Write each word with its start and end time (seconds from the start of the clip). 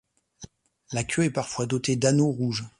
La 0.93 1.03
queue 1.03 1.25
est 1.25 1.29
parfois 1.29 1.67
doté 1.67 1.95
d'anneaux 1.95 2.31
rouges. 2.31 2.67